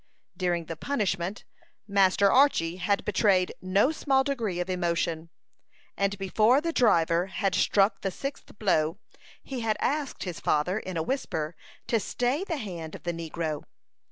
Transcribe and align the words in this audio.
During 0.35 0.65
the 0.65 0.75
punishment 0.75 1.45
Master 1.87 2.31
Archy 2.31 2.77
had 2.77 3.05
betrayed 3.05 3.53
no 3.61 3.91
small 3.91 4.23
degree 4.23 4.59
of 4.59 4.67
emotion, 4.67 5.29
and 5.95 6.17
before 6.17 6.59
the 6.59 6.73
driver 6.73 7.27
had 7.27 7.53
struck 7.53 8.01
the 8.01 8.09
sixth 8.09 8.57
blow 8.57 8.97
he 9.43 9.59
had 9.59 9.77
asked 9.79 10.23
his 10.23 10.39
father, 10.39 10.79
in 10.79 10.97
a 10.97 11.03
whisper, 11.03 11.55
to 11.85 11.99
stay 11.99 12.43
the 12.43 12.57
hand 12.57 12.95
of 12.95 13.03
the 13.03 13.13
negro. 13.13 13.61